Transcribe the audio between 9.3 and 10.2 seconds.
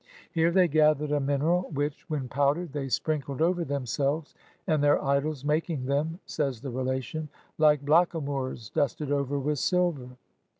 with silver."